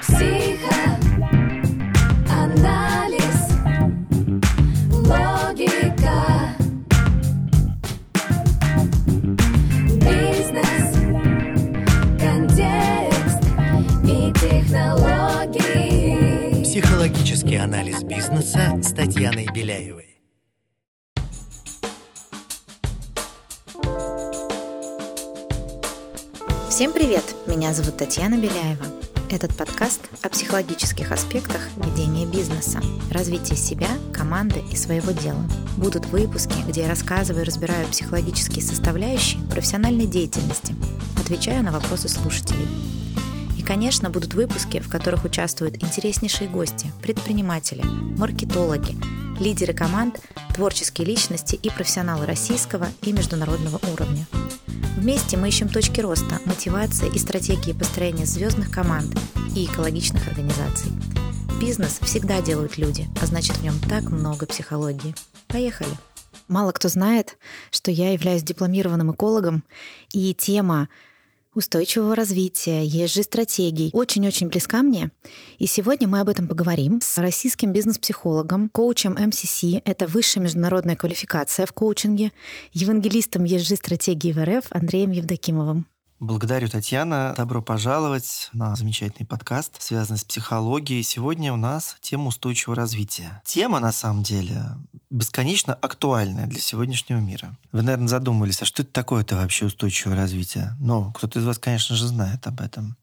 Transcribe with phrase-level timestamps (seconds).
[0.00, 0.58] Психоанализ,
[4.90, 6.18] логика,
[10.00, 10.88] бизнес,
[12.18, 13.42] контекст
[14.04, 15.44] и технологии.
[16.64, 20.18] Психологический анализ бизнеса с Татьяной Беляевой.
[26.68, 27.22] Всем привет!
[27.46, 29.03] Меня зовут Татьяна Беляева.
[29.34, 32.80] Этот подкаст о психологических аспектах ведения бизнеса,
[33.10, 35.42] развития себя, команды и своего дела.
[35.76, 40.76] Будут выпуски, где я рассказываю и разбираю психологические составляющие профессиональной деятельности,
[41.20, 42.68] отвечаю на вопросы слушателей.
[43.58, 47.82] И, конечно, будут выпуски, в которых участвуют интереснейшие гости, предприниматели,
[48.16, 48.96] маркетологи,
[49.38, 50.20] лидеры команд,
[50.54, 54.26] творческие личности и профессионалы российского и международного уровня.
[54.96, 59.14] Вместе мы ищем точки роста, мотивации и стратегии построения звездных команд
[59.54, 60.90] и экологичных организаций.
[61.60, 65.14] Бизнес всегда делают люди, а значит в нем так много психологии.
[65.48, 65.90] Поехали!
[66.48, 67.38] Мало кто знает,
[67.70, 69.64] что я являюсь дипломированным экологом,
[70.12, 70.88] и тема
[71.54, 75.10] устойчивого развития, ESG-стратегий очень-очень близка мне.
[75.58, 81.66] И сегодня мы об этом поговорим с российским бизнес-психологом, коучем МСС, это высшая международная квалификация
[81.66, 82.32] в коучинге,
[82.72, 85.86] евангелистом ESG-стратегии в РФ Андреем Евдокимовым.
[86.24, 87.34] Благодарю, Татьяна.
[87.36, 91.02] Добро пожаловать на замечательный подкаст, связанный с психологией.
[91.02, 93.42] Сегодня у нас тема устойчивого развития.
[93.44, 94.62] Тема, на самом деле,
[95.10, 97.58] бесконечно актуальная для сегодняшнего мира.
[97.72, 100.74] Вы, наверное, задумались, а что это такое-то вообще устойчивое развитие?
[100.80, 102.96] Но кто-то из вас, конечно же, знает об этом.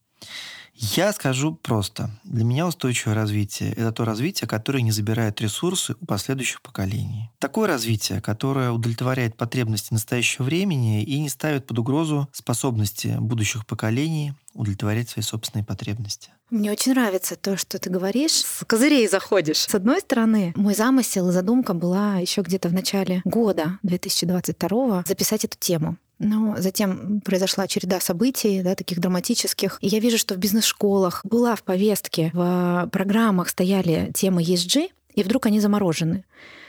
[0.84, 2.10] Я скажу просто.
[2.24, 7.30] Для меня устойчивое развитие– это то развитие, которое не забирает ресурсы у последующих поколений.
[7.38, 14.34] Такое развитие, которое удовлетворяет потребности настоящего времени и не ставит под угрозу способности будущих поколений
[14.56, 16.32] удовлетворять свои собственные потребности.
[16.50, 18.44] Мне очень нравится то, что ты говоришь.
[18.44, 19.60] С козырей заходишь.
[19.60, 25.46] С одной стороны, мой замысел и задумка была еще где-то в начале года 2022 записать
[25.46, 25.98] эту тему.
[26.24, 29.80] Но затем произошла череда событий, да, таких драматических.
[29.82, 35.24] И я вижу, что в бизнес-школах была в повестке, в программах стояли темы ESG, и
[35.24, 36.24] вдруг они заморожены.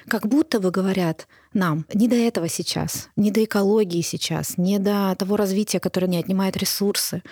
[0.08, 5.14] Как будто бы говорят нам, не до этого сейчас, не до экологии сейчас, не до
[5.16, 7.22] того развития, которое не отнимает ресурсы.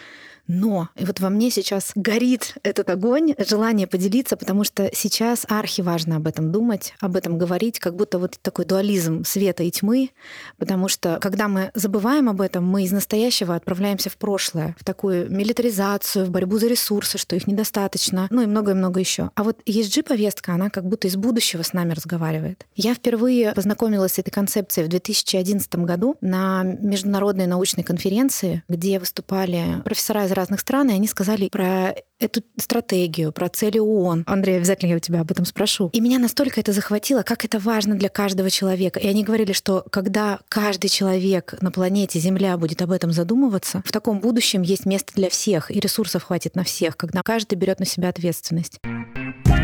[0.50, 5.80] Но и вот во мне сейчас горит этот огонь, желание поделиться, потому что сейчас архи
[5.80, 10.10] важно об этом думать, об этом говорить, как будто вот такой дуализм света и тьмы,
[10.58, 15.30] потому что когда мы забываем об этом, мы из настоящего отправляемся в прошлое, в такую
[15.30, 19.30] милитаризацию, в борьбу за ресурсы, что их недостаточно, ну и многое-много еще.
[19.36, 22.66] А вот ESG-повестка, она как будто из будущего с нами разговаривает.
[22.74, 29.80] Я впервые познакомилась с этой концепцией в 2011 году на международной научной конференции, где выступали
[29.84, 34.24] профессора из разных стран, и они сказали про эту стратегию, про цели ООН.
[34.26, 35.90] Андрей, обязательно я у тебя об этом спрошу.
[35.92, 39.00] И меня настолько это захватило, как это важно для каждого человека.
[39.00, 43.92] И они говорили, что когда каждый человек на планете Земля будет об этом задумываться, в
[43.92, 47.86] таком будущем есть место для всех, и ресурсов хватит на всех, когда каждый берет на
[47.86, 48.78] себя ответственность.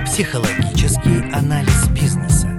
[0.06, 2.55] Психологический анализ бизнеса.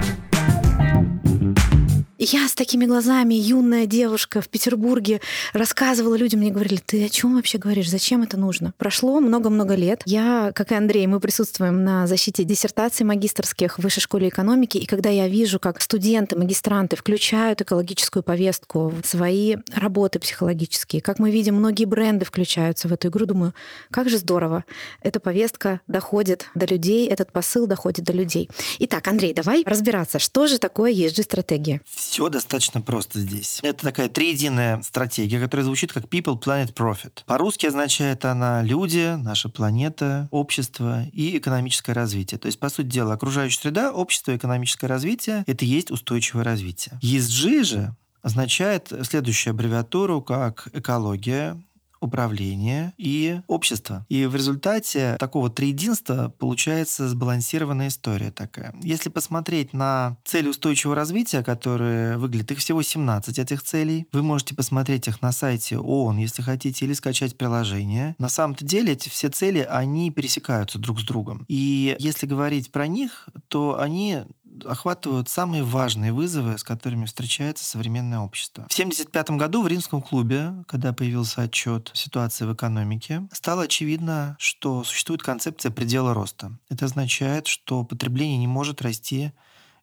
[2.19, 5.22] Я с такими глазами, юная девушка в Петербурге,
[5.53, 8.73] рассказывала людям, мне говорили, ты о чем вообще говоришь, зачем это нужно?
[8.79, 10.01] Прошло много-много лет.
[10.05, 14.88] Я, как и Андрей, мы присутствуем на защите диссертаций магистрских в Высшей школе экономики, и
[14.88, 21.29] когда я вижу, как студенты, магистранты включают экологическую повестку в свои работы психологические, как мы
[21.29, 23.53] видим, многие бренды включаются в эту игру, думаю,
[23.91, 24.63] как же здорово.
[25.03, 28.49] Эта повестка доходит до людей, этот посыл доходит до людей.
[28.79, 31.79] Итак, Андрей, давай разбираться, что же такое ESG-стратегия?
[32.09, 33.59] Все достаточно просто здесь.
[33.63, 37.23] Это такая триединая стратегия, которая звучит как People, Planet, Profit.
[37.25, 42.40] По-русски означает она люди, наша планета, общество и экономическое развитие.
[42.40, 46.97] То есть, по сути дела, окружающая среда, общество экономическое развитие– это и есть устойчивое развитие.
[47.03, 51.61] ESG же означает следующую аббревиатуру как экология,
[51.99, 54.05] управление и общество.
[54.09, 58.76] И в результате такого триединства получается сбалансированная история такая.
[58.82, 64.55] Если посмотреть на цели устойчивого развития, которые выглядят, их всего 17 этих целей, вы можете
[64.55, 68.16] посмотреть их на сайте ООН, если хотите, или скачать приложение.
[68.20, 71.46] На самом-то деле эти все цели, они пересекаются друг с другом.
[71.47, 74.23] И если говорить про них, то они
[74.66, 78.64] охватывают самые важные вызовы, с которыми встречается современное общество.
[78.64, 84.84] В 1975 году в Римском клубе, когда появился отчет ситуации в экономике, стало очевидно, что
[84.84, 86.52] существует концепция предела роста.
[86.70, 89.32] Это означает, что потребление не может расти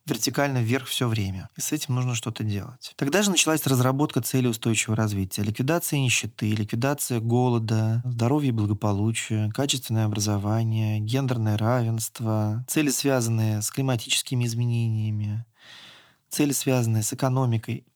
[0.07, 1.49] вертикально вверх все время.
[1.57, 2.93] И с этим нужно что-то делать.
[2.97, 5.43] Тогда же началась разработка цели устойчивого развития.
[5.43, 14.45] Ликвидация нищеты, ликвидация голода, здоровье и благополучие, качественное образование, гендерное равенство, цели, связанные с климатическими
[14.45, 15.45] изменениями,
[16.29, 17.87] цели, связанные с экономикой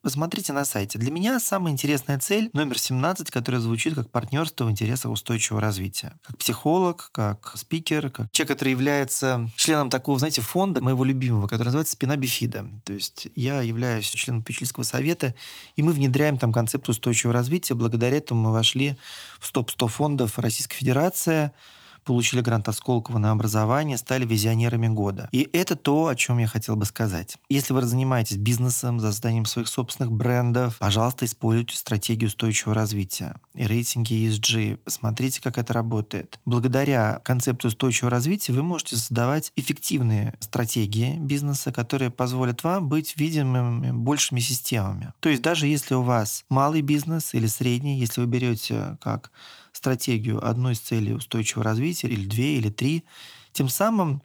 [0.00, 0.96] Посмотрите на сайте.
[0.98, 6.12] Для меня самая интересная цель номер 17, которая звучит как партнерство в интересах устойчивого развития.
[6.22, 11.68] Как психолог, как спикер, как человек, который является членом такого, знаете, фонда моего любимого, который
[11.68, 12.66] называется «Спина Бифида».
[12.84, 15.34] То есть я являюсь членом попечительского совета,
[15.74, 17.74] и мы внедряем там концепт устойчивого развития.
[17.74, 18.96] Благодаря этому мы вошли
[19.40, 21.50] в топ-100 фондов Российской Федерации–
[22.08, 25.28] получили грант Осколково на образование, стали визионерами года.
[25.30, 27.36] И это то, о чем я хотел бы сказать.
[27.50, 34.26] Если вы занимаетесь бизнесом, созданием своих собственных брендов, пожалуйста, используйте стратегию устойчивого развития и рейтинги
[34.26, 34.78] ESG.
[34.78, 36.40] Посмотрите, как это работает.
[36.46, 43.90] Благодаря концепту устойчивого развития вы можете создавать эффективные стратегии бизнеса, которые позволят вам быть видимыми
[43.90, 45.12] большими системами.
[45.20, 49.30] То есть даже если у вас малый бизнес или средний, если вы берете как
[49.78, 53.04] стратегию одной из целей устойчивого развития, или две, или три,
[53.52, 54.22] тем самым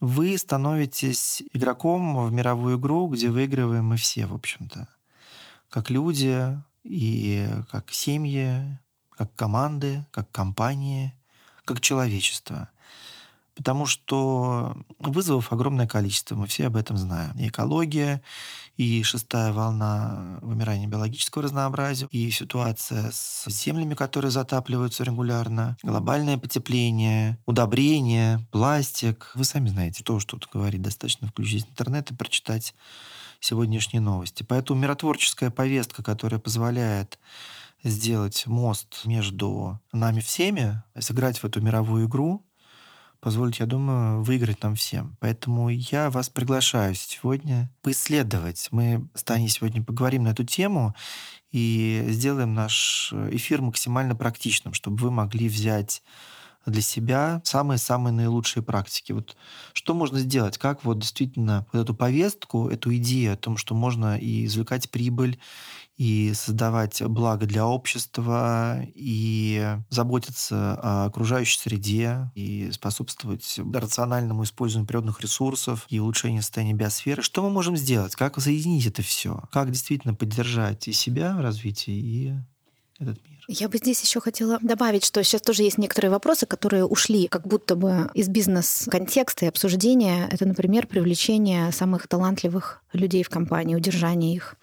[0.00, 4.88] вы становитесь игроком в мировую игру, где выигрываем мы все, в общем-то.
[5.70, 8.78] Как люди и как семьи,
[9.10, 11.14] как команды, как компании,
[11.64, 12.68] как человечество.
[13.56, 17.32] Потому что вызовов огромное количество, мы все об этом знаем.
[17.38, 18.22] И экология,
[18.76, 27.38] и шестая волна вымирания биологического разнообразия, и ситуация с землями, которые затапливаются регулярно, глобальное потепление,
[27.46, 29.32] удобрение, пластик.
[29.34, 32.74] Вы сами знаете, то, что тут говорить, достаточно включить интернет и прочитать
[33.40, 34.42] сегодняшние новости.
[34.42, 37.18] Поэтому миротворческая повестка, которая позволяет
[37.82, 42.45] сделать мост между нами всеми, сыграть в эту мировую игру,
[43.26, 45.16] позволить, я думаю, выиграть нам всем.
[45.18, 48.68] Поэтому я вас приглашаю сегодня поисследовать.
[48.70, 50.94] Мы с Таней сегодня поговорим на эту тему
[51.50, 56.04] и сделаем наш эфир максимально практичным, чтобы вы могли взять
[56.66, 59.12] для себя самые-самые наилучшие практики.
[59.12, 59.36] Вот
[59.72, 60.58] что можно сделать?
[60.58, 65.38] Как вот действительно вот эту повестку, эту идею о том, что можно и извлекать прибыль,
[65.96, 75.20] и создавать благо для общества, и заботиться о окружающей среде, и способствовать рациональному использованию природных
[75.22, 77.22] ресурсов и улучшению состояния биосферы.
[77.22, 78.14] Что мы можем сделать?
[78.14, 79.42] Как соединить это все?
[79.50, 82.34] Как действительно поддержать и себя в развитии, и
[82.98, 83.38] этот мир?
[83.48, 87.46] Я бы здесь еще хотела добавить, что сейчас тоже есть некоторые вопросы, которые ушли как
[87.46, 90.28] будто бы из бизнес-контекста и обсуждения.
[90.30, 94.56] Это, например, привлечение самых талантливых людей в компании, удержание их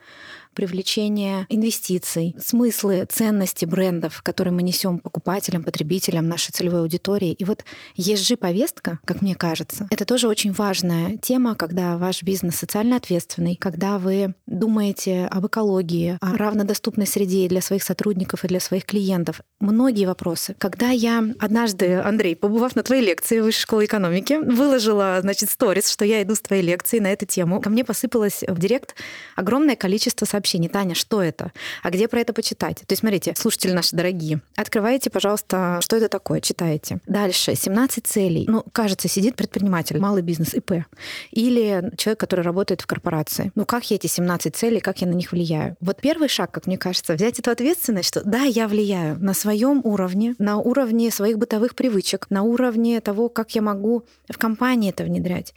[0.54, 7.34] привлечение инвестиций, смыслы, ценности брендов, которые мы несем покупателям, потребителям, нашей целевой аудитории.
[7.34, 7.66] И вот
[7.98, 13.98] ESG-повестка, как мне кажется, это тоже очень важная тема, когда ваш бизнес социально ответственный, когда
[13.98, 19.42] вы думаете об экологии, о равнодоступной среде для своих сотрудников и для своих клиентов.
[19.60, 20.56] Многие вопросы.
[20.58, 25.90] Когда я однажды, Андрей, побывав на твоей лекции в Высшей школе экономики, выложила, значит, сторис,
[25.90, 28.96] что я иду с твоей лекции на эту тему, ко мне посыпалось в директ
[29.36, 30.70] огромное количество сообщений сообщений.
[30.70, 31.52] Таня, что это?
[31.82, 32.78] А где про это почитать?
[32.78, 37.00] То есть, смотрите, слушатели наши дорогие, открывайте, пожалуйста, что это такое, читаете.
[37.08, 38.46] Дальше, 17 целей.
[38.48, 40.86] Ну, кажется, сидит предприниматель, малый бизнес, ИП.
[41.32, 43.52] Или человек, который работает в корпорации.
[43.56, 45.76] Ну, как я эти 17 целей, как я на них влияю?
[45.80, 49.82] Вот первый шаг, как мне кажется, взять эту ответственность, что да, я влияю на своем
[49.84, 55.04] уровне, на уровне своих бытовых привычек, на уровне того, как я могу в компании это
[55.04, 55.54] внедрять.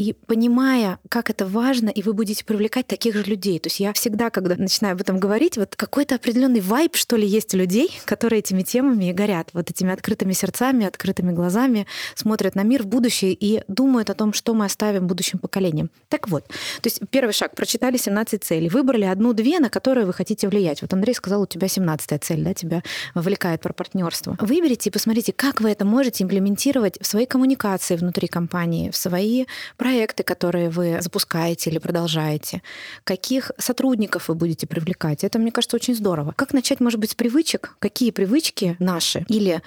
[0.00, 3.58] И понимая, как это важно, и вы будете привлекать таких же людей.
[3.58, 7.26] То есть я всегда, когда начинаю об этом говорить, вот какой-то определенный вайб, что ли,
[7.26, 12.62] есть у людей, которые этими темами горят, вот этими открытыми сердцами, открытыми глазами, смотрят на
[12.62, 15.90] мир в будущее и думают о том, что мы оставим будущим поколениям.
[16.08, 20.48] Так вот, то есть первый шаг, прочитали 17 целей, выбрали одну-две, на которые вы хотите
[20.48, 20.80] влиять.
[20.80, 22.82] Вот Андрей сказал, у тебя 17 цель, да, тебя
[23.14, 24.38] вовлекает про партнерство.
[24.40, 29.44] Выберите и посмотрите, как вы это можете имплементировать в своей коммуникации внутри компании, в свои
[29.76, 32.62] проекты, проекты, которые вы запускаете или продолжаете,
[33.02, 35.24] каких сотрудников вы будете привлекать.
[35.24, 36.32] Это, мне кажется, очень здорово.
[36.36, 37.74] Как начать, может быть, с привычек?
[37.80, 39.62] Какие привычки наши или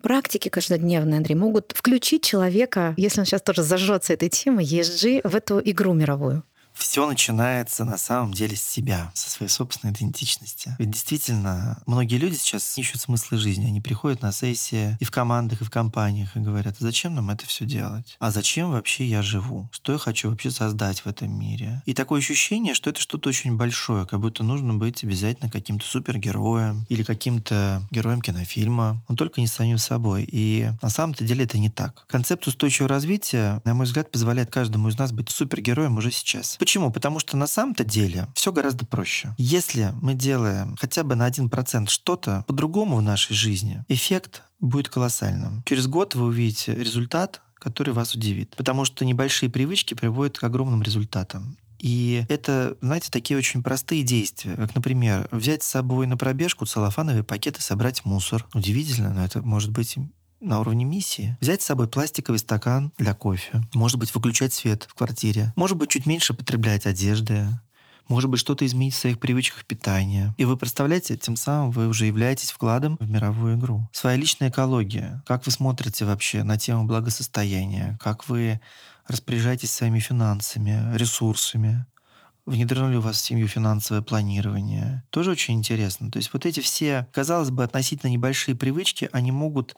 [0.00, 5.36] практики каждодневные, Андрей, могут включить человека, если он сейчас тоже зажжется этой темой, ESG, в
[5.36, 6.42] эту игру мировую?
[6.76, 10.76] Все начинается на самом деле с себя, со своей собственной идентичности.
[10.78, 13.66] Ведь действительно, многие люди сейчас ищут смыслы жизни.
[13.66, 17.30] Они приходят на сессии и в командах, и в компаниях и говорят, «А зачем нам
[17.30, 18.16] это все делать?
[18.18, 19.68] А зачем вообще я живу?
[19.72, 21.82] Что я хочу вообще создать в этом мире?
[21.86, 26.86] И такое ощущение, что это что-то очень большое, как будто нужно быть обязательно каким-то супергероем
[26.88, 30.28] или каким-то героем кинофильма, но только не самим собой.
[30.30, 32.04] И на самом-то деле это не так.
[32.06, 36.56] Концепт устойчивого развития, на мой взгляд, позволяет каждому из нас быть супергероем уже сейчас.
[36.66, 36.90] Почему?
[36.90, 39.32] Потому что на самом-то деле все гораздо проще.
[39.38, 45.62] Если мы делаем хотя бы на 1% что-то по-другому в нашей жизни, эффект будет колоссальным.
[45.64, 48.56] Через год вы увидите результат, который вас удивит.
[48.56, 51.56] Потому что небольшие привычки приводят к огромным результатам.
[51.78, 57.22] И это, знаете, такие очень простые действия, как, например, взять с собой на пробежку целлофановый
[57.22, 58.44] пакет и собрать мусор.
[58.54, 59.96] Удивительно, но это может быть
[60.46, 61.36] на уровне миссии.
[61.40, 63.62] Взять с собой пластиковый стакан для кофе.
[63.74, 65.52] Может быть, выключать свет в квартире.
[65.56, 67.46] Может быть, чуть меньше потреблять одежды.
[68.08, 70.32] Может быть, что-то изменить в своих привычках питания.
[70.38, 73.88] И вы представляете, тем самым вы уже являетесь вкладом в мировую игру.
[73.92, 75.22] Своя личная экология.
[75.26, 77.98] Как вы смотрите вообще на тему благосостояния?
[78.00, 78.60] Как вы
[79.08, 81.84] распоряжаетесь своими финансами, ресурсами?
[82.44, 85.02] Внедрено ли у вас в семью финансовое планирование?
[85.10, 86.12] Тоже очень интересно.
[86.12, 89.74] То есть вот эти все, казалось бы, относительно небольшие привычки, они могут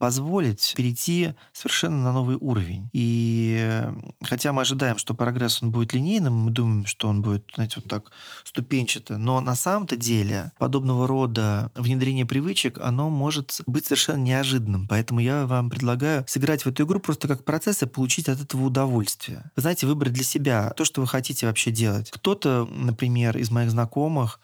[0.00, 2.88] позволить перейти совершенно на новый уровень.
[2.94, 3.84] И
[4.22, 7.84] хотя мы ожидаем, что прогресс он будет линейным, мы думаем, что он будет, знаете, вот
[7.84, 8.10] так
[8.44, 14.88] ступенчато, но на самом-то деле подобного рода внедрение привычек, оно может быть совершенно неожиданным.
[14.88, 18.64] Поэтому я вам предлагаю сыграть в эту игру просто как процесс и получить от этого
[18.64, 19.50] удовольствие.
[19.54, 22.10] Вы знаете, выбрать для себя то, что вы хотите вообще делать.
[22.10, 24.40] Кто-то, например, из моих знакомых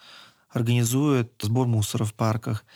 [0.51, 2.67] организует сбор мусора в парках.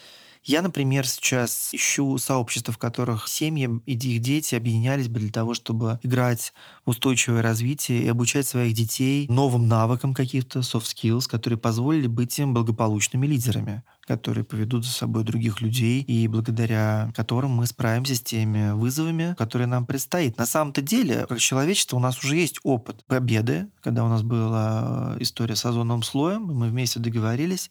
[0.42, 5.54] Я, например, сейчас ищу сообщества, в которых семьи и их дети объединялись бы для того,
[5.54, 6.52] чтобы играть
[6.87, 12.38] в устойчивое развитие и обучать своих детей новым навыкам каких-то, soft skills, которые позволили быть
[12.38, 18.20] им благополучными лидерами которые поведут за собой других людей и благодаря которым мы справимся с
[18.20, 20.37] теми вызовами, которые нам предстоит.
[20.37, 25.14] На самом-то деле, как человечество, у нас уже есть опыт победы, когда у нас была
[25.20, 27.70] история с озоновым слоем, мы вместе договорились,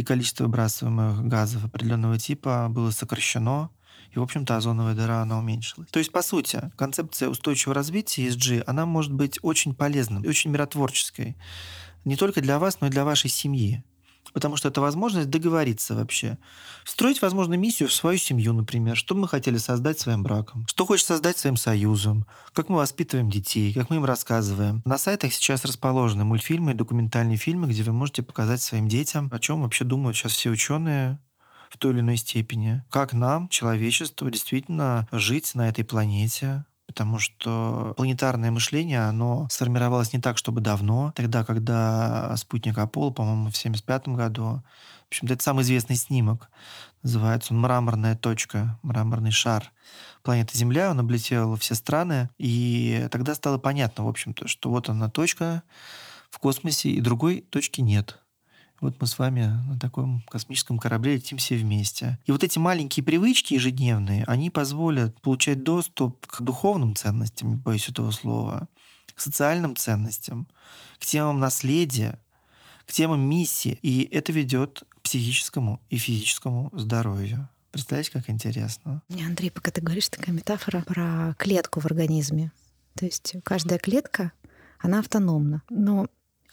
[0.00, 3.70] и количество выбрасываемых газов определенного типа было сокращено,
[4.12, 5.88] и, в общем-то, озоновая дыра, она уменьшилась.
[5.90, 11.36] То есть, по сути, концепция устойчивого развития ESG, она может быть очень полезной, очень миротворческой.
[12.04, 13.84] Не только для вас, но и для вашей семьи.
[14.32, 16.38] Потому что это возможность договориться вообще.
[16.84, 18.96] Строить, возможно, миссию в свою семью, например.
[18.96, 20.66] Что мы хотели создать своим браком.
[20.68, 22.26] Что хочешь создать своим союзом.
[22.52, 23.74] Как мы воспитываем детей.
[23.74, 24.82] Как мы им рассказываем.
[24.84, 29.38] На сайтах сейчас расположены мультфильмы и документальные фильмы, где вы можете показать своим детям, о
[29.38, 31.18] чем вообще думают сейчас все ученые
[31.70, 32.82] в той или иной степени.
[32.90, 40.18] Как нам, человечеству, действительно жить на этой планете, потому что планетарное мышление, оно сформировалось не
[40.18, 41.12] так, чтобы давно.
[41.14, 44.64] Тогда, когда спутник Аполло, по-моему, в 1975 году,
[45.04, 46.50] в общем-то, это самый известный снимок.
[47.04, 49.70] Называется он «Мраморная точка», «Мраморный шар».
[50.24, 55.08] Планета Земля, он облетел все страны, и тогда стало понятно, в общем-то, что вот она
[55.08, 55.62] точка
[56.28, 58.18] в космосе, и другой точки нет.
[58.80, 62.18] Вот мы с вами на таком космическом корабле летим все вместе.
[62.24, 68.10] И вот эти маленькие привычки ежедневные, они позволят получать доступ к духовным ценностям, боюсь этого
[68.10, 68.68] слова,
[69.14, 70.48] к социальным ценностям,
[70.98, 72.18] к темам наследия,
[72.86, 73.78] к темам миссии.
[73.82, 77.48] И это ведет к психическому и физическому здоровью.
[77.72, 79.02] Представляете, как интересно?
[79.10, 82.50] Андрей, пока ты говоришь, такая метафора про клетку в организме.
[82.94, 84.32] То есть каждая клетка,
[84.78, 85.62] она автономна.
[85.68, 86.08] Но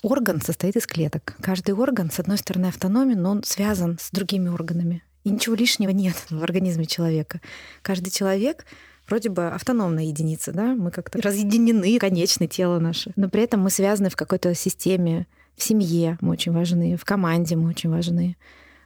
[0.08, 1.36] Орган состоит из клеток.
[1.42, 5.04] Каждый орган, с одной стороны, автономен, но он связан с другими органами.
[5.26, 7.42] И ничего лишнего нет в организме человека.
[7.82, 8.66] Каждый человек
[9.10, 13.70] вроде бы автономная единица, да, мы как-то разъединены, конечны тело наше, но при этом мы
[13.70, 18.38] связаны в какой-то системе, в семье мы очень важны, в команде мы очень важны.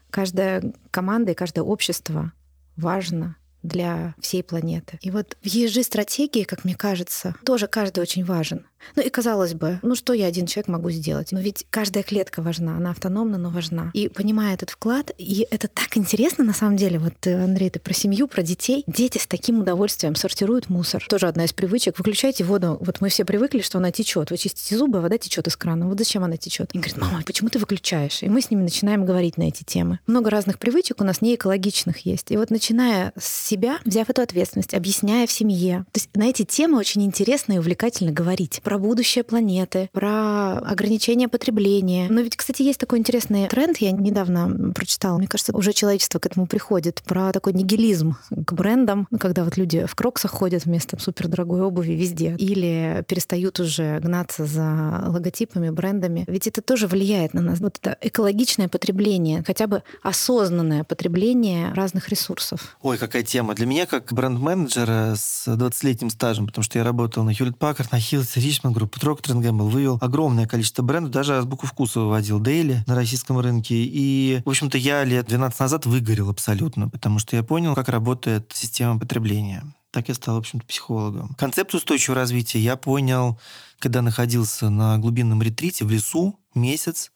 [0.09, 2.31] Каждая команда и каждое общество
[2.77, 4.97] важно для всей планеты.
[5.01, 8.65] И вот в ESG-стратегии, как мне кажется, тоже каждый очень важен.
[8.95, 11.31] Ну и казалось бы, ну что я один человек могу сделать?
[11.31, 13.91] Но ведь каждая клетка важна, она автономна, но важна.
[13.93, 16.99] И понимая этот вклад, и это так интересно на самом деле.
[16.99, 18.83] Вот, э, Андрей, ты про семью, про детей.
[18.87, 21.05] Дети с таким удовольствием сортируют мусор.
[21.07, 21.97] Тоже одна из привычек.
[21.97, 22.77] Выключайте воду.
[22.81, 24.31] Вот мы все привыкли, что она течет.
[24.31, 25.87] Вы чистите зубы, а вода течет из крана.
[25.87, 26.69] Вот зачем она течет?
[26.73, 28.23] И говорит, мама, почему ты выключаешь?
[28.23, 29.99] И мы с ними начинаем говорить на эти темы.
[30.07, 32.31] Много разных привычек у нас не экологичных есть.
[32.31, 36.43] И вот начиная с себя, взяв эту ответственность, объясняя в семье, то есть на эти
[36.43, 42.07] темы очень интересно и увлекательно говорить про будущее планеты, про ограничение потребления.
[42.09, 46.25] Но ведь, кстати, есть такой интересный тренд, я недавно прочитала, мне кажется, уже человечество к
[46.25, 51.63] этому приходит, про такой нигилизм к брендам, когда вот люди в кроксах ходят вместо супердорогой
[51.63, 56.23] обуви везде, или перестают уже гнаться за логотипами, брендами.
[56.29, 57.59] Ведь это тоже влияет на нас.
[57.59, 62.77] Вот это экологичное потребление, хотя бы осознанное потребление разных ресурсов.
[62.81, 63.53] Ой, какая тема.
[63.53, 67.97] Для меня, как бренд-менеджера с 20-летним стажем, потому что я работал на Hewlett Packard, на
[67.97, 72.95] Hills, Richmond Group, Procter Gamble, вывел огромное количество брендов, даже азбуку вкуса выводил Дейли на
[72.95, 73.75] российском рынке.
[73.75, 78.51] И, в общем-то, я лет 12 назад выгорел абсолютно, потому что я понял, как работает
[78.53, 79.63] система потребления.
[79.91, 81.35] Так я стал, в общем-то, психологом.
[81.37, 83.39] Концепт устойчивого развития я понял,
[83.79, 87.11] когда находился на глубинном ретрите в лесу месяц.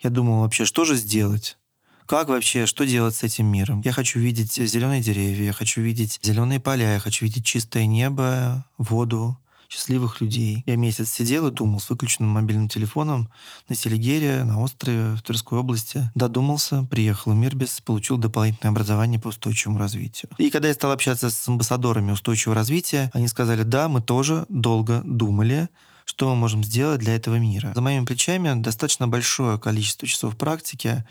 [0.00, 1.58] Я думал вообще, что же сделать?
[2.06, 3.80] Как вообще, что делать с этим миром?
[3.84, 8.66] Я хочу видеть зеленые деревья, я хочу видеть зеленые поля, я хочу видеть чистое небо,
[8.76, 10.62] воду, счастливых людей.
[10.66, 13.28] Я месяц сидел и думал с выключенным мобильным телефоном
[13.68, 16.10] на Селигере, на острове в Тверской области.
[16.14, 20.30] Додумался, приехал в Мирбис, получил дополнительное образование по устойчивому развитию.
[20.38, 25.02] И когда я стал общаться с амбассадорами устойчивого развития, они сказали, да, мы тоже долго
[25.04, 25.68] думали,
[26.04, 27.72] что мы можем сделать для этого мира.
[27.74, 31.04] За моими плечами достаточно большое количество часов практики,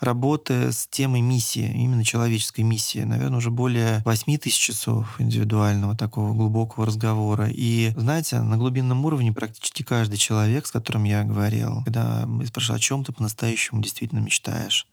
[0.00, 3.00] работы с темой миссии, именно человеческой миссии.
[3.00, 7.48] Наверное, уже более 8 тысяч часов индивидуального такого глубокого разговора.
[7.50, 12.78] И, знаете, на глубинном уровне практически каждый человек, с которым я говорил, когда мы спрашивали,
[12.78, 14.86] о чем ты по-настоящему действительно мечтаешь,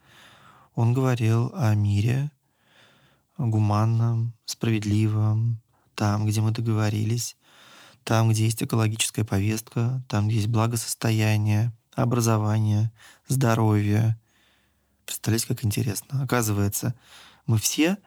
[0.76, 2.32] он говорил о мире
[3.38, 5.60] гуманном, справедливом,
[5.96, 7.36] там, где мы договорились,
[8.04, 12.92] там, где есть экологическая повестка, там, где есть благосостояние, образование,
[13.28, 14.18] здоровье.
[15.06, 16.24] Представляете, как интересно.
[16.24, 16.96] Оказывается,
[17.46, 17.98] мы все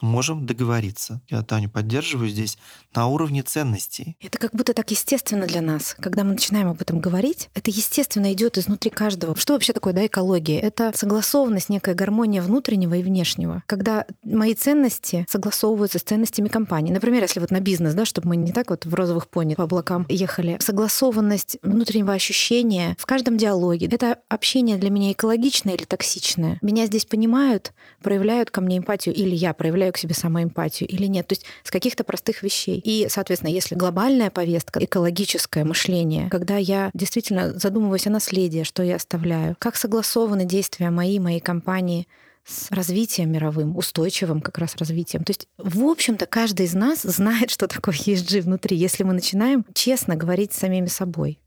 [0.00, 1.20] можем договориться.
[1.28, 2.58] Я Таню поддерживаю здесь
[2.94, 4.16] на уровне ценностей.
[4.20, 5.96] Это как будто так естественно для нас.
[5.98, 9.36] Когда мы начинаем об этом говорить, это естественно идет изнутри каждого.
[9.36, 10.58] Что вообще такое да, экология?
[10.58, 13.62] Это согласованность, некая гармония внутреннего и внешнего.
[13.66, 16.92] Когда мои ценности согласовываются с ценностями компании.
[16.92, 19.64] Например, если вот на бизнес, да, чтобы мы не так вот в розовых пони по
[19.64, 20.58] облакам ехали.
[20.60, 23.86] Согласованность внутреннего ощущения в каждом диалоге.
[23.86, 26.58] Это общение для меня экологичное или токсичное.
[26.62, 31.26] Меня здесь понимают, проявляют ко мне эмпатию, или я проявляю к себе самоэмпатию, или нет.
[31.26, 32.80] То есть с каких-то простых вещей.
[32.84, 38.96] И, соответственно, если глобальная повестка, экологическое мышление, когда я действительно задумываюсь о наследии, что я
[38.96, 42.06] оставляю, как согласованы действия мои, моей компании
[42.48, 45.22] с развитием мировым, устойчивым как раз развитием.
[45.22, 49.64] То есть, в общем-то, каждый из нас знает, что такое ESG внутри, если мы начинаем
[49.74, 51.38] честно говорить с самими собой.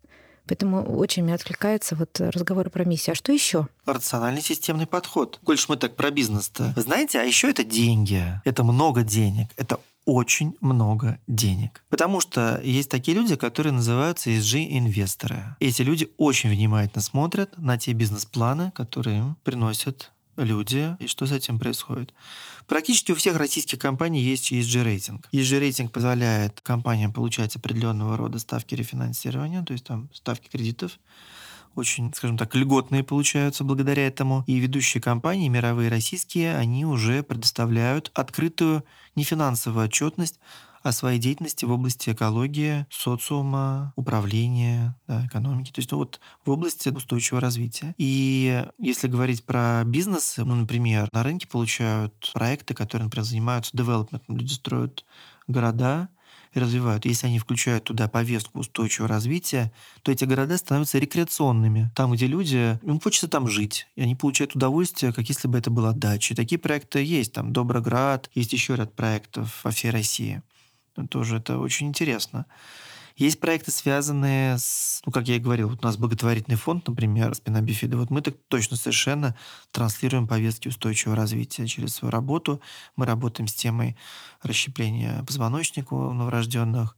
[0.47, 3.13] Поэтому очень мне откликается вот разговоры про миссию.
[3.13, 3.67] А что еще?
[3.85, 5.39] Рациональный системный подход.
[5.43, 6.73] Коль мы так про бизнес-то.
[6.75, 8.23] Вы знаете, а еще это деньги.
[8.43, 9.47] Это много денег.
[9.57, 11.83] Это очень много денег.
[11.89, 15.55] Потому что есть такие люди, которые называются ESG-инвесторы.
[15.59, 21.31] Эти люди очень внимательно смотрят на те бизнес-планы, которые им приносят люди и что с
[21.31, 22.13] этим происходит.
[22.67, 25.27] Практически у всех российских компаний есть ESG-рейтинг.
[25.31, 30.99] ESG-рейтинг позволяет компаниям получать определенного рода ставки рефинансирования, то есть там ставки кредитов,
[31.75, 34.43] очень, скажем так, льготные получаются благодаря этому.
[34.45, 38.83] И ведущие компании, мировые российские, они уже предоставляют открытую
[39.15, 40.39] нефинансовую отчетность
[40.83, 46.49] о своей деятельности в области экологии, социума, управления, да, экономики, то есть ну, вот в
[46.49, 47.93] области устойчивого развития.
[47.97, 54.37] И если говорить про бизнес, ну, например, на рынке получают проекты, которые, например, занимаются девелопментом,
[54.37, 55.05] люди строят
[55.47, 56.09] города,
[56.53, 57.05] и развивают.
[57.05, 61.91] Если они включают туда повестку устойчивого развития, то эти города становятся рекреационными.
[61.95, 65.69] Там, где люди, им хочется там жить, и они получают удовольствие, как если бы это
[65.69, 66.33] была дача.
[66.33, 67.33] И такие проекты есть.
[67.33, 70.41] Там Доброград, есть еще ряд проектов во всей России.
[71.09, 72.45] Тоже это очень интересно.
[73.15, 77.35] Есть проекты, связанные с, ну, как я и говорил, вот у нас благотворительный фонд, например,
[77.35, 77.97] спина бифида.
[77.97, 79.35] Вот мы так точно совершенно
[79.71, 82.61] транслируем повестки устойчивого развития через свою работу.
[82.95, 83.97] Мы работаем с темой
[84.43, 86.95] расщепления позвоночника у новорожденных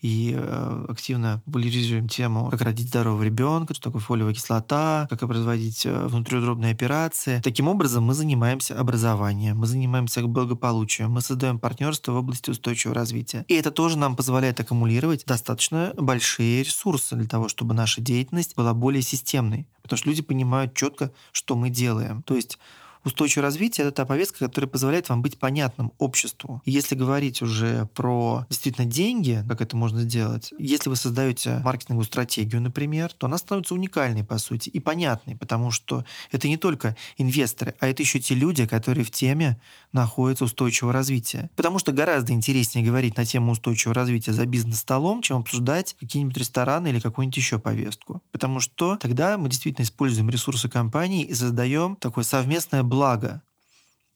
[0.00, 5.86] и э, активно популяризируем тему, как родить здорового ребенка, что такое фолиевая кислота, как производить
[5.86, 7.40] э, внутриутробные операции.
[7.42, 13.46] Таким образом, мы занимаемся образованием, мы занимаемся благополучием, мы создаем партнерство в области устойчивого развития.
[13.48, 18.74] И это тоже нам позволяет аккумулировать достаточно большие ресурсы для того, чтобы наша деятельность была
[18.74, 19.66] более системной.
[19.82, 22.22] Потому что люди понимают четко, что мы делаем.
[22.22, 22.58] То есть
[23.04, 26.62] устойчивое развитие– это та повестка, которая позволяет вам быть понятным обществу.
[26.64, 32.04] И если говорить уже про действительно деньги, как это можно сделать, если вы создаете маркетинговую
[32.04, 36.96] стратегию, например, то она становится уникальной, по сути, и понятной, потому что это не только
[37.16, 39.60] инвесторы, а это еще те люди, которые в теме
[39.92, 41.50] находятся устойчивого развития.
[41.56, 46.88] Потому что гораздо интереснее говорить на тему устойчивого развития за бизнес-столом, чем обсуждать какие-нибудь рестораны
[46.88, 48.22] или какую-нибудь еще повестку.
[48.32, 53.42] Потому что тогда мы действительно используем ресурсы компании и создаем такое совместное благо.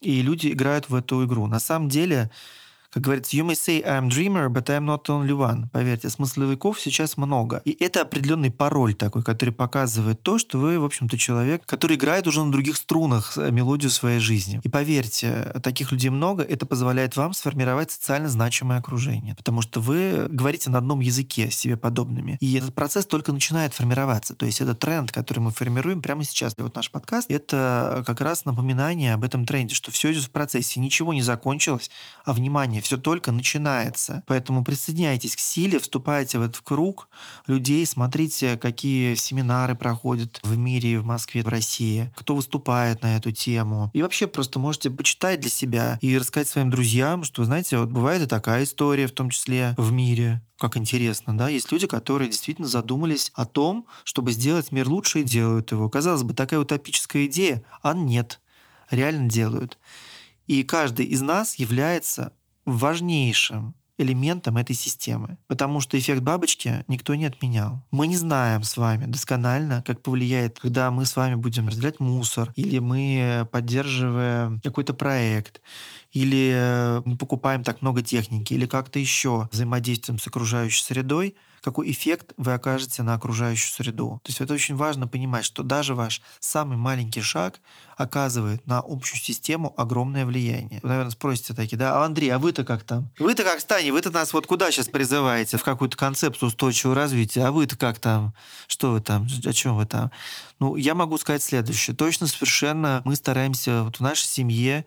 [0.01, 1.47] И люди играют в эту игру.
[1.49, 2.31] На самом деле,
[2.91, 5.69] как говорится, you may say I'm dreamer, but I'm not only one.
[5.71, 7.61] Поверьте, смысловиков сейчас много.
[7.65, 12.27] И это определенный пароль такой, который показывает то, что вы, в общем-то, человек, который играет
[12.27, 14.61] уже на других струнах мелодию своей жизни.
[14.63, 19.35] И поверьте, таких людей много, это позволяет вам сформировать социально значимое окружение.
[19.35, 22.39] Потому что вы говорите на одном языке с себе подобными.
[22.41, 24.35] И этот процесс только начинает формироваться.
[24.35, 26.55] То есть это тренд, который мы формируем прямо сейчас.
[26.57, 30.31] И вот наш подкаст— это как раз напоминание об этом тренде, что все идет в
[30.31, 31.91] процессе, ничего не закончилось,
[32.25, 34.23] а внимание все только начинается.
[34.27, 37.09] Поэтому присоединяйтесь к силе, вступайте в этот круг
[37.47, 43.33] людей, смотрите, какие семинары проходят в мире, в Москве, в России, кто выступает на эту
[43.33, 43.91] тему.
[43.93, 48.23] И вообще просто можете почитать для себя и рассказать своим друзьям, что, знаете, вот бывает
[48.23, 52.67] и такая история, в том числе в мире, как интересно, да, есть люди, которые действительно
[52.67, 55.89] задумались о том, чтобы сделать мир лучше и делают его.
[55.89, 58.41] Казалось бы, такая утопическая идея, а нет,
[58.91, 59.79] реально делают.
[60.47, 62.33] И каждый из нас является
[62.77, 67.83] важнейшим элементом этой системы, потому что эффект бабочки никто не отменял.
[67.91, 72.53] Мы не знаем с вами досконально, как повлияет, когда мы с вами будем разделять мусор,
[72.55, 75.61] или мы поддерживаем какой-то проект,
[76.13, 82.33] или не покупаем так много техники, или как-то еще взаимодействуем с окружающей средой, какой эффект
[82.37, 84.21] вы окажете на окружающую среду.
[84.25, 87.61] То есть это очень важно понимать, что даже ваш самый маленький шаг
[87.97, 90.81] оказывает на общую систему огромное влияние.
[90.83, 93.11] Вы, наверное, спросите такие, да, а Андрей, а вы-то как там?
[93.19, 95.57] Вы-то как, Стани, вы-то нас вот куда сейчас призываете?
[95.57, 97.45] В какую-то концепцию устойчивого развития?
[97.45, 98.35] А вы-то как там?
[98.69, 99.27] Что вы там?
[99.45, 100.13] О чем вы там?
[100.61, 101.97] Ну, я могу сказать следующее.
[101.97, 104.85] Точно совершенно мы стараемся вот в нашей семье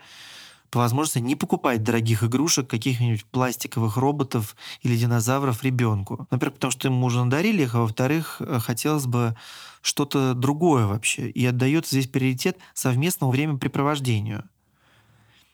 [0.71, 6.25] по возможности не покупать дорогих игрушек, каких-нибудь пластиковых роботов или динозавров ребенку.
[6.31, 9.35] Во-первых, потому что ему уже надарили их, а во-вторых, э, хотелось бы
[9.81, 11.29] что-то другое вообще.
[11.29, 14.45] И отдается здесь приоритет совместному времяпрепровождению.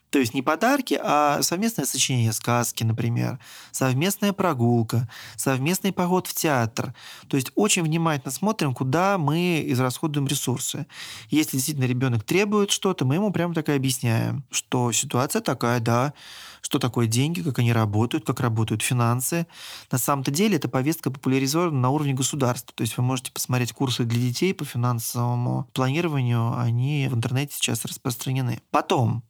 [0.10, 3.40] То есть не подарки, а совместное сочинение сказки, например,
[3.72, 6.94] совместная прогулка, совместный поход в театр.
[7.28, 10.88] То есть очень внимательно смотрим, куда мы израсходуем ресурсы.
[11.30, 16.14] Если действительно ребенок требует что-то, мы ему прямо так и объясняем, что ситуация такая, да,
[16.62, 19.48] что такое деньги, как они работают, как работают финансы.
[19.92, 22.74] На самом-то деле эта повестка популяризована на уровне государства.
[22.76, 27.86] То есть вы можете посмотреть курсы для детей по финансовому планированию, они в интернете сейчас
[27.86, 28.62] распространены.
[28.72, 29.24] Потом,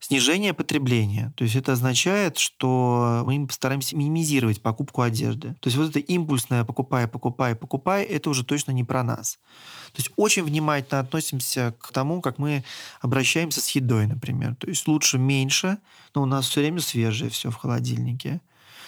[0.00, 1.32] снижение потребления.
[1.36, 5.54] То есть это означает, что мы постараемся минимизировать покупку одежды.
[5.60, 9.38] То есть вот это импульсное покупай, покупай, покупай, это уже точно не про нас.
[9.92, 12.64] То есть очень внимательно относимся к тому, как мы
[13.00, 14.56] обращаемся с едой, например.
[14.56, 15.78] То есть лучше меньше,
[16.14, 18.40] но у нас все время свежее все в холодильнике.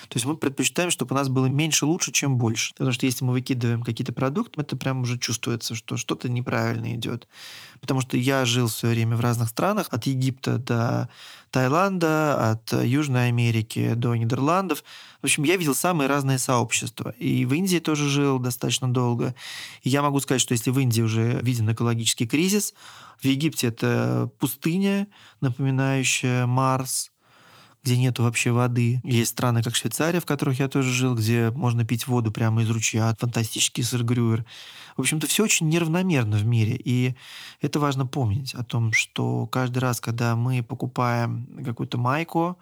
[0.09, 2.73] То есть мы предпочитаем, чтобы у нас было меньше лучше, чем больше.
[2.75, 7.29] Потому что если мы выкидываем какие-то продукты, это прям уже чувствуется, что что-то неправильно идет.
[7.81, 11.09] Потому что я жил в свое время в разных странах, от Египта до
[11.51, 14.83] Таиланда, от Южной Америки до Нидерландов.
[15.21, 17.15] В общем, я видел самые разные сообщества.
[17.19, 19.35] И в Индии тоже жил достаточно долго.
[19.83, 22.75] И я могу сказать, что если в Индии уже виден экологический кризис,
[23.21, 25.07] в Египте это пустыня,
[25.41, 27.12] напоминающая Марс,
[27.83, 29.01] где нет вообще воды.
[29.05, 32.71] Есть страны, как Швейцария, в которых я тоже жил, где можно пить воду прямо из
[32.71, 33.15] ручья.
[33.19, 34.45] Фантастический сыр Грюер.
[34.97, 36.79] В общем-то, все очень неравномерно в мире.
[36.85, 37.15] И
[37.61, 42.59] это важно помнить о том, что каждый раз, когда мы покупаем какую-то майку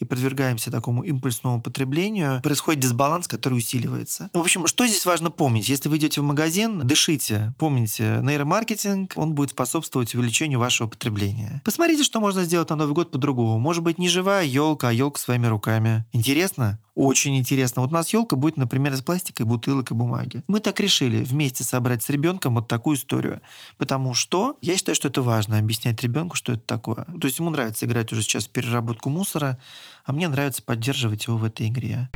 [0.00, 4.28] и подвергаемся такому импульсному потреблению, происходит дисбаланс, который усиливается.
[4.32, 5.68] В общем, что здесь важно помнить?
[5.68, 7.54] Если вы идете в магазин, дышите.
[7.58, 11.62] Помните, нейромаркетинг, он будет способствовать увеличению вашего потребления.
[11.64, 13.58] Посмотрите, что можно сделать на Новый год по-другому.
[13.58, 16.04] Может быть, не живая елка, а елка своими руками.
[16.12, 16.78] Интересно?
[16.94, 17.82] Очень интересно.
[17.82, 20.42] Вот у нас елка будет, например, из пластика, бутылок и бумаги.
[20.48, 23.40] Мы так решили вместе собрать с ребенком вот такую историю.
[23.76, 27.04] Потому что я считаю, что это важно, объяснять ребенку, что это такое.
[27.20, 29.58] То есть ему нравится играть уже сейчас в переработку мусора,
[30.04, 32.08] а мне нравится поддерживать его в этой игре.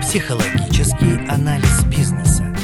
[0.00, 2.56] Психологический анализ бизнеса.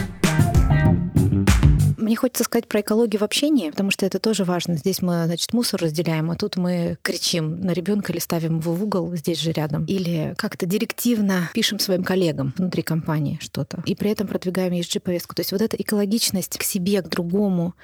[2.06, 4.76] Мне хочется сказать про экологию в общении, потому что это тоже важно.
[4.76, 8.84] Здесь мы, значит, мусор разделяем, а тут мы кричим на ребенка или ставим его в
[8.84, 9.84] угол здесь же рядом.
[9.86, 13.82] Или как-то директивно пишем своим коллегам внутри компании что-то.
[13.86, 15.34] И при этом продвигаем ESG-повестку.
[15.34, 17.74] То есть вот эта экологичность к себе, к другому,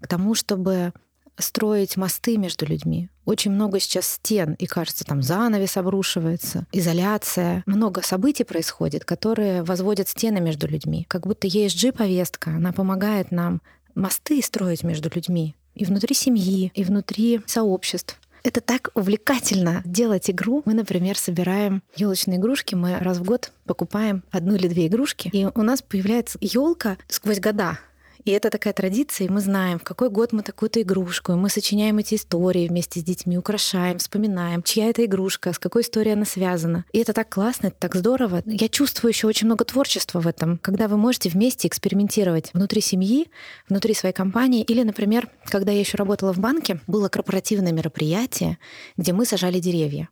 [0.00, 0.92] к тому, чтобы
[1.38, 3.08] строить мосты между людьми.
[3.24, 7.62] Очень много сейчас стен, и кажется, там занавес обрушивается, изоляция.
[7.66, 11.06] Много событий происходит, которые возводят стены между людьми.
[11.08, 13.62] Как будто ESG-повестка, она помогает нам
[13.94, 15.54] мосты строить между людьми.
[15.74, 18.18] И внутри семьи, и внутри сообществ.
[18.44, 20.62] Это так увлекательно делать игру.
[20.66, 22.74] Мы, например, собираем елочные игрушки.
[22.74, 25.30] Мы раз в год покупаем одну или две игрушки.
[25.32, 27.78] И у нас появляется елка сквозь года.
[28.24, 31.50] И это такая традиция, и мы знаем, в какой год мы такую-то игрушку, и мы
[31.50, 36.24] сочиняем эти истории вместе с детьми, украшаем, вспоминаем, чья это игрушка, с какой историей она
[36.24, 36.86] связана.
[36.92, 38.42] И это так классно, это так здорово.
[38.46, 43.28] Я чувствую еще очень много творчества в этом, когда вы можете вместе экспериментировать внутри семьи,
[43.68, 44.62] внутри своей компании.
[44.62, 48.58] Или, например, когда я еще работала в банке, было корпоративное мероприятие,
[48.96, 50.08] где мы сажали деревья.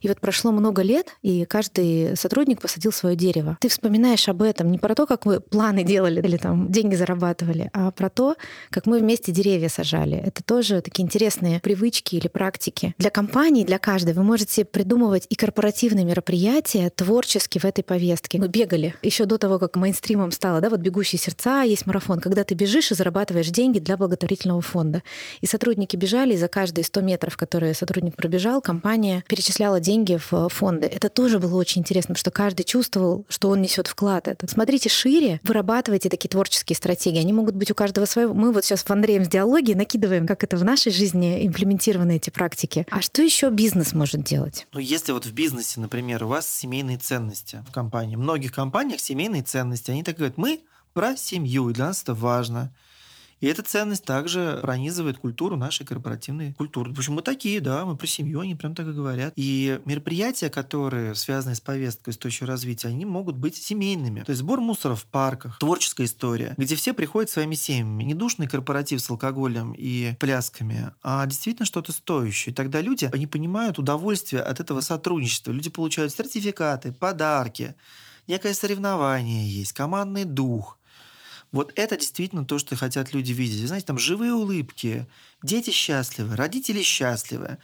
[0.00, 3.58] И вот прошло много лет, и каждый сотрудник посадил свое дерево.
[3.60, 7.70] Ты вспоминаешь об этом не про то, как вы планы делали или там деньги зарабатывали,
[7.72, 8.36] а про то,
[8.70, 10.16] как мы вместе деревья сажали.
[10.16, 12.94] Это тоже такие интересные привычки или практики.
[12.98, 18.38] Для компании, для каждой вы можете придумывать и корпоративные мероприятия творчески в этой повестке.
[18.38, 22.44] Мы бегали еще до того, как мейнстримом стало, да, вот «Бегущие сердца», есть марафон, когда
[22.44, 25.02] ты бежишь и зарабатываешь деньги для благотворительного фонда.
[25.40, 30.16] И сотрудники бежали, и за каждые 100 метров, которые сотрудник пробежал, компания перечисляла перечисляла деньги
[30.16, 30.86] в э, фонды.
[30.86, 34.28] Это тоже было очень интересно, потому что каждый чувствовал, что он несет вклад.
[34.28, 34.48] Это.
[34.48, 37.20] Смотрите шире, вырабатывайте такие творческие стратегии.
[37.20, 38.34] Они могут быть у каждого своего.
[38.34, 42.30] Мы вот сейчас в Андреем с диалоги накидываем, как это в нашей жизни имплементированы эти
[42.30, 42.86] практики.
[42.90, 44.66] А что еще бизнес может делать?
[44.72, 49.00] Ну, если вот в бизнесе, например, у вас семейные ценности в компании, в многих компаниях
[49.00, 50.60] семейные ценности, они так говорят, мы
[50.94, 52.72] про семью, и для нас это важно.
[53.42, 56.94] И эта ценность также пронизывает культуру нашей корпоративной культуры.
[56.94, 59.32] В общем, мы такие, да, мы про семью, они прям так и говорят.
[59.34, 64.20] И мероприятия, которые связаны с повесткой устойчивого развития, они могут быть семейными.
[64.20, 68.04] То есть сбор мусора в парках, творческая история, где все приходят своими семьями.
[68.04, 72.52] Не душный корпоратив с алкоголем и плясками, а действительно что-то стоящее.
[72.52, 75.50] И тогда люди, они понимают удовольствие от этого сотрудничества.
[75.50, 77.74] Люди получают сертификаты, подарки,
[78.28, 80.78] некое соревнование есть, командный дух–
[81.52, 83.66] вот это действительно то, что хотят люди видеть.
[83.66, 85.06] Знаете, там живые улыбки,
[85.42, 87.58] дети счастливы, родители счастливы.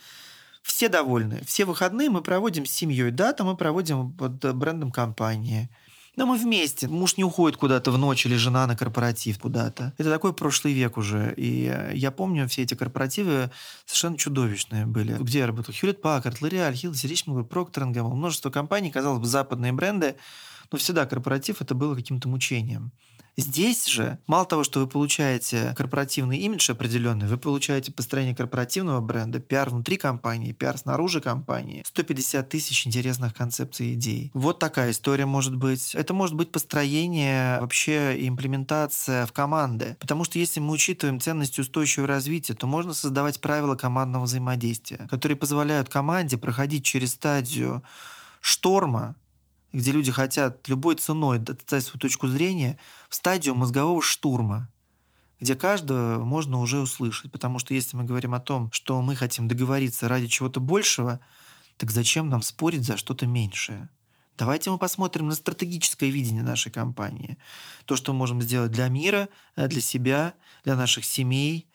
[0.63, 1.43] Все довольны.
[1.47, 3.11] Все выходные мы проводим с семьей.
[3.11, 5.71] Да, там мы проводим под брендом компании.
[6.17, 6.89] Но мы вместе.
[6.89, 9.95] Муж не уходит куда-то в ночь или жена на корпоратив куда-то.
[9.99, 11.33] Это такой прошлый век уже.
[11.37, 13.51] И я помню, все эти корпоративы
[13.87, 15.15] совершенно чудовищные были.
[15.15, 15.73] Где я работал?
[15.73, 20.17] Hewlett Packard, L'Oreal, Hill's, Richemont, Procter Множество компаний, казалось бы, западные бренды.
[20.73, 22.91] Но всегда корпоратив это было каким-то мучением.
[23.39, 29.39] Здесь же, мало того, что вы получаете корпоративный имидж определенный, вы получаете построение корпоративного бренда,
[29.39, 34.33] пиар внутри компании, пиар снаружи компании, 150 тысяч интересных концепций и идей.
[34.35, 35.95] Вот такая история может быть.
[35.95, 39.97] Это может быть построение, вообще имплементация в команды.
[40.01, 45.37] Потому что если мы учитываем ценности устойчивого развития, то можно создавать правила командного взаимодействия, которые
[45.37, 47.85] позволяют команде проходить через стадию
[48.41, 49.15] шторма,
[49.73, 52.79] где люди хотят любой ценой достать свою точку зрения,
[53.09, 54.71] в стадию мозгового штурма,
[55.41, 57.31] где каждого можно уже услышать.
[57.31, 61.21] Потому что если мы говорим о том, что мы хотим договориться ради чего-то большего,
[61.77, 63.89] так зачем нам спорить за что-то меньшее?
[64.37, 67.39] Давайте мы посмотрим на стратегическое видение нашей компании.
[67.85, 71.67] То, что мы можем сделать для мира, для себя, для наших семей,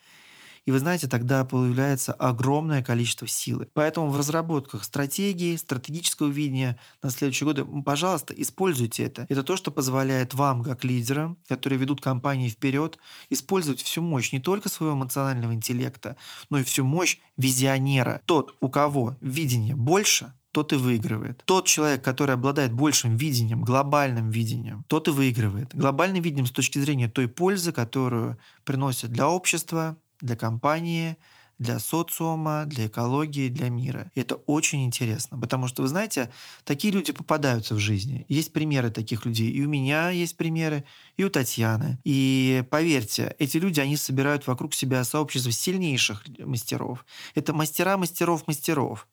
[0.66, 3.68] и вы знаете, тогда появляется огромное количество силы.
[3.74, 9.26] Поэтому в разработках стратегии, стратегического видения на следующие годы, пожалуйста, используйте это.
[9.28, 12.98] Это то, что позволяет вам, как лидерам, которые ведут компании вперед,
[13.30, 16.16] использовать всю мощь не только своего эмоционального интеллекта,
[16.48, 18.22] но и всю мощь визионера.
[18.24, 21.42] Тот, у кого видение больше, тот и выигрывает.
[21.44, 25.74] Тот человек, который обладает большим видением, глобальным видением, тот и выигрывает.
[25.74, 31.16] Глобальным видением с точки зрения той пользы, которую приносит для общества, для компании,
[31.58, 34.10] для социума, для экологии, для мира.
[34.14, 36.30] И это очень интересно, потому что, вы знаете,
[36.64, 38.26] такие люди попадаются в жизни.
[38.28, 39.50] Есть примеры таких людей.
[39.50, 40.84] И у меня есть примеры,
[41.16, 41.98] и у Татьяны.
[42.04, 47.04] И поверьте, эти люди, они собирают вокруг себя сообщество сильнейших мастеров.
[47.34, 49.06] Это мастера мастеров мастеров.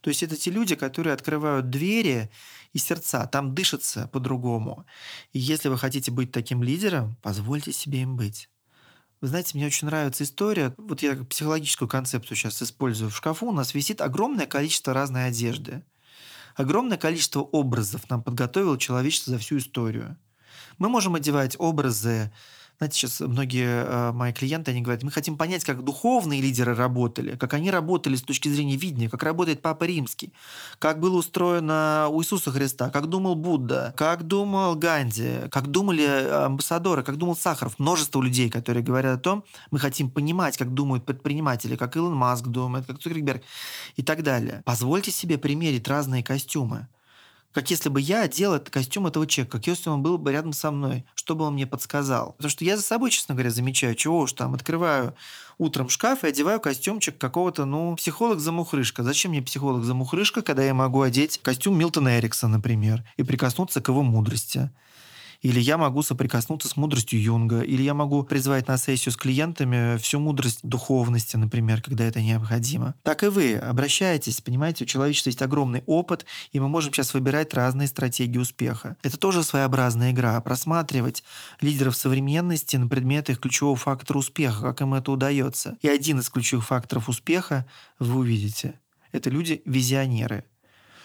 [0.00, 2.30] То есть это те люди, которые открывают двери
[2.72, 3.26] и сердца.
[3.26, 4.86] Там дышится по-другому.
[5.32, 8.48] И если вы хотите быть таким лидером, позвольте себе им быть.
[9.20, 10.72] Вы знаете, мне очень нравится история.
[10.76, 13.10] Вот я психологическую концепцию сейчас использую.
[13.10, 15.82] В шкафу у нас висит огромное количество разной одежды.
[16.54, 20.16] Огромное количество образов нам подготовило человечество за всю историю.
[20.78, 22.32] Мы можем одевать образы
[22.78, 27.34] Знаете, сейчас многие э, мои клиенты, они говорят, мы хотим понять, как духовные лидеры работали,
[27.34, 30.32] как они работали с точки зрения видения, как работает Папа Римский,
[30.78, 37.02] как было устроено у Иисуса Христа, как думал Будда, как думал Ганди, как думали амбассадоры,
[37.02, 37.80] как думал Сахаров.
[37.80, 42.46] Множество людей, которые говорят о том, мы хотим понимать, как думают предприниматели, как Илон Маск
[42.46, 43.42] думает, как Цукерберг
[43.96, 44.62] и так далее.
[44.64, 46.86] Позвольте себе примерить разные костюмы
[47.58, 50.52] как если бы я одел этот костюм этого человека, как если он был бы рядом
[50.52, 52.34] со мной, что бы он мне подсказал.
[52.36, 55.16] Потому что я за собой, честно говоря, замечаю, чего уж там, открываю
[55.58, 59.02] утром шкаф и одеваю костюмчик какого-то, ну, психолог-замухрышка.
[59.02, 64.04] Зачем мне психолог-замухрышка, когда я могу одеть костюм Милтона Эрикса, например, и прикоснуться к его
[64.04, 64.70] мудрости?
[65.40, 69.96] Или я могу соприкоснуться с мудростью Юнга, или я могу призвать на сессию с клиентами
[69.98, 72.94] всю мудрость духовности, например, когда это необходимо.
[73.02, 77.54] Так и вы обращаетесь, понимаете, у человечества есть огромный опыт, и мы можем сейчас выбирать
[77.54, 78.96] разные стратегии успеха.
[79.02, 81.22] Это тоже своеобразная игра, просматривать
[81.60, 85.76] лидеров современности на предмет их ключевого фактора успеха, как им это удается.
[85.82, 87.66] И один из ключевых факторов успеха
[87.98, 88.80] вы увидите.
[89.12, 90.44] Это люди-визионеры.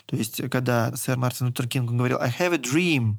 [0.06, 3.18] То есть, когда сэр Мартин Лютер Кинг говорил «I have a dream»,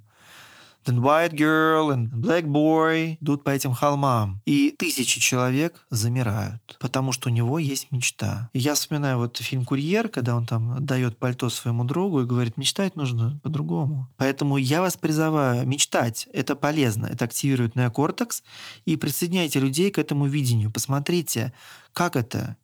[0.85, 4.41] The White Girl and Black Boy идут по этим холмам.
[4.45, 8.51] И тысячи человек замирают, потому что у него есть мечта.
[8.53, 12.57] И я вспоминаю вот фильм «Курьер», когда он там дает пальто своему другу и говорит,
[12.57, 14.09] мечтать нужно по-другому.
[14.17, 16.29] Поэтому я вас призываю мечтать.
[16.33, 17.07] Это полезно.
[17.07, 18.43] Это активирует неокортекс.
[18.85, 20.71] И присоединяйте людей к этому видению.
[20.71, 21.53] Посмотрите,
[21.93, 22.57] как это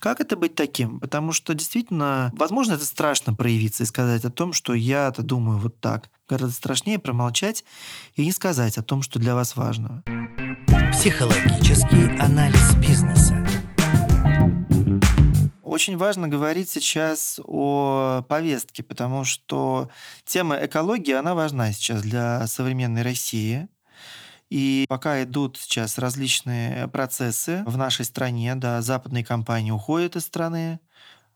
[0.00, 0.98] как это быть таким?
[0.98, 5.78] Потому что действительно, возможно, это страшно проявиться и сказать о том, что я-то думаю вот
[5.78, 6.08] так.
[6.30, 7.64] Гораздо страшнее промолчать
[8.14, 10.04] и не сказать о том, что для вас важно.
[10.92, 13.44] Психологический анализ бизнеса.
[15.64, 19.90] Очень важно говорить сейчас о повестке, потому что
[20.24, 23.66] тема экологии, она важна сейчас для современной России.
[24.50, 30.78] И пока идут сейчас различные процессы в нашей стране, да, западные компании уходят из страны,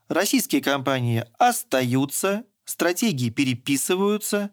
[0.08, 4.52] российские компании остаются, стратегии переписываются.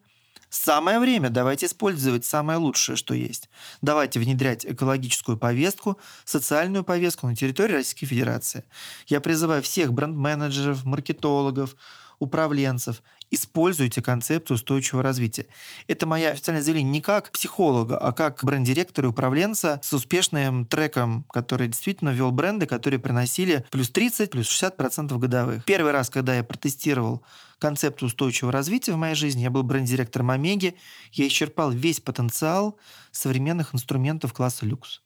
[0.52, 3.50] Самое время, давайте использовать самое лучшее, что есть.
[3.82, 8.66] Давайте внедрять экологическую повестку, социальную повестку на территории Российской Федерации.
[9.08, 11.78] Я призываю всех бренд-менеджеров, маркетологов,
[12.20, 15.48] управленцев используйте концепцию устойчивого развития.
[15.88, 21.24] Это моя официальное заявление не как психолога, а как бренд-директора и управленца с успешным треком,
[21.32, 25.64] который действительно вел бренды, которые приносили плюс 30, плюс 60 процентов годовых.
[25.66, 27.24] Первый раз, когда я протестировал
[27.58, 30.76] концепцию устойчивого развития в моей жизни, я был бренд-директором Омеги,
[31.14, 32.78] я исчерпал весь потенциал
[33.12, 35.02] современных инструментов класса люкс.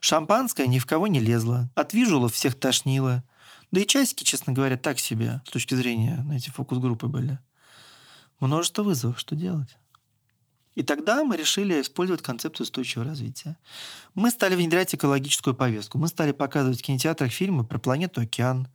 [0.00, 3.24] Шампанское ни в кого не лезло, от вижулов всех тошнило,
[3.72, 7.38] да и часики, честно говоря, так себе с точки зрения, знаете, фокус-группы были
[8.46, 9.76] множество вызовов, что делать?
[10.74, 13.56] И тогда мы решили использовать концепцию устойчивого развития.
[14.14, 15.98] Мы стали внедрять экологическую повестку.
[15.98, 18.68] Мы стали показывать в кинотеатрах фильмы про планету океан,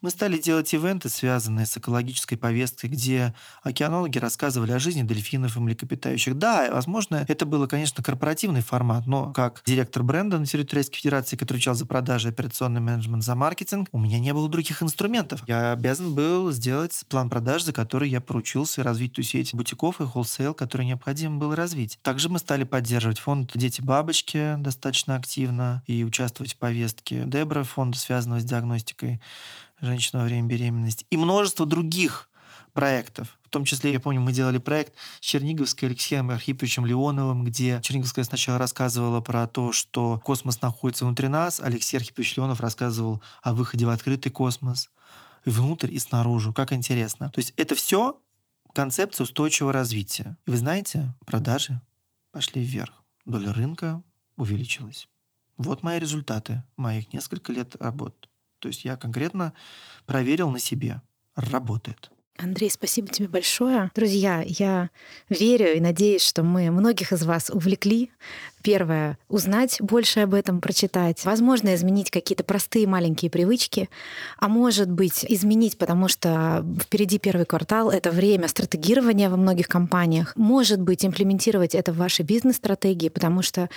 [0.00, 5.60] мы стали делать ивенты, связанные с экологической повесткой, где океанологи рассказывали о жизни дельфинов и
[5.60, 6.36] млекопитающих.
[6.36, 11.36] Да, возможно, это было, конечно, корпоративный формат, но как директор бренда на территории Российской Федерации,
[11.36, 15.42] который отвечал за продажи, операционный менеджмент, за маркетинг, у меня не было других инструментов.
[15.46, 20.06] Я обязан был сделать план продаж, за который я поручился, развить ту сеть бутиков и
[20.06, 21.98] холсейл, который необходимо было развить.
[22.02, 28.40] Также мы стали поддерживать фонд «Дети-бабочки» достаточно активно и участвовать в повестке Дебра, фонда, связанного
[28.40, 29.20] с диагностикой
[29.80, 32.28] женщина во время беременности, и множество других
[32.72, 33.38] проектов.
[33.42, 38.24] В том числе, я помню, мы делали проект с Черниговской Алексеем Архиповичем Леоновым, где Черниговская
[38.24, 43.86] сначала рассказывала про то, что космос находится внутри нас, Алексей Архипович Леонов рассказывал о выходе
[43.86, 44.90] в открытый космос,
[45.44, 46.52] внутрь и снаружи.
[46.52, 47.30] Как интересно.
[47.30, 48.20] То есть это все
[48.74, 50.36] концепция устойчивого развития.
[50.46, 51.80] И вы знаете, продажи
[52.32, 53.02] пошли вверх.
[53.24, 54.02] Доля рынка
[54.36, 55.08] увеличилась.
[55.56, 58.28] Вот мои результаты моих несколько лет работы.
[58.58, 59.52] То есть я конкретно
[60.06, 61.02] проверил на себе.
[61.34, 62.10] Работает.
[62.38, 63.90] Андрей, спасибо тебе большое.
[63.96, 64.90] Друзья, я
[65.28, 68.10] верю и надеюсь, что мы многих из вас увлекли
[68.62, 71.24] Первое— узнать больше об этом, прочитать.
[71.24, 73.88] Возможно, изменить какие-то простые маленькие привычки,
[74.36, 80.32] а может быть, изменить, потому что впереди первый квартал— это время стратегирования во многих компаниях.
[80.36, 83.68] Может быть, имплементировать это в вашей бизнес-стратегии, потому что,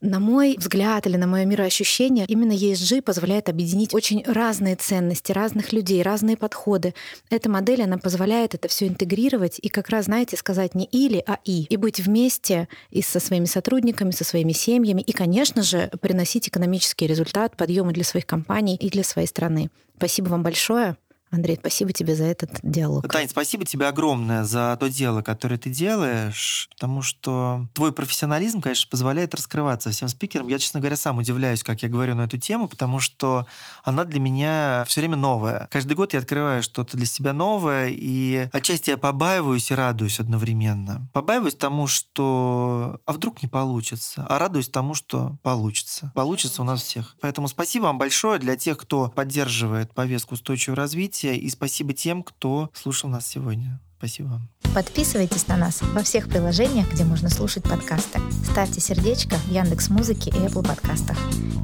[0.00, 5.72] на мой взгляд или на мое мироощущение, именно ESG позволяет объединить очень разные ценности, разных
[5.72, 6.94] людей, разные подходы.
[7.28, 11.38] Эта модель, она позволяет это все интегрировать и как раз, знаете, сказать не или, а
[11.44, 11.64] и.
[11.64, 17.06] И быть вместе и со своими сотрудниками, со своими семьями и, конечно же, приносить экономический
[17.06, 19.68] результат, подъемы для своих компаний и для своей страны.
[19.98, 20.96] Спасибо вам большое.
[21.30, 23.06] Андрей, спасибо тебе за этот диалог.
[23.08, 28.88] Таня, спасибо тебе огромное за то дело, которое ты делаешь, потому что твой профессионализм, конечно,
[28.90, 30.48] позволяет раскрываться всем спикерам.
[30.48, 33.46] Я, честно говоря, сам удивляюсь, как я говорю на эту тему, потому что
[33.84, 35.68] она для меня все время новая.
[35.70, 41.08] Каждый год я открываю что-то для себя новое, и отчасти я побаиваюсь и радуюсь одновременно.
[41.12, 46.12] Побаиваюсь тому, что а вдруг не получится, а радуюсь тому, что получится.
[46.14, 47.16] Получится у нас всех.
[47.20, 52.70] Поэтому спасибо вам большое для тех, кто поддерживает повестку устойчивого развития, и спасибо тем, кто
[52.74, 53.80] слушал нас сегодня.
[53.98, 54.48] Спасибо вам.
[54.74, 58.20] Подписывайтесь на нас во всех приложениях, где можно слушать подкасты.
[58.44, 61.18] Ставьте сердечко в Яндекс Музыке и Apple подкастах.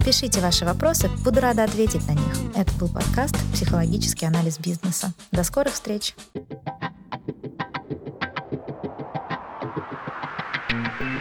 [0.04, 2.36] Пишите ваши вопросы, буду рада ответить на них.
[2.56, 5.14] Это был подкаст «Психологический анализ бизнеса».
[5.30, 6.14] До скорых встреч!